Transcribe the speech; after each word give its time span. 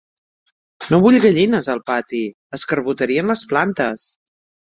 No 0.93 0.99
vull 1.03 1.17
gallines, 1.25 1.69
al 1.73 1.81
pati: 1.89 2.23
escarbotarien 2.59 3.31
les 3.35 3.45
plantes. 3.53 4.09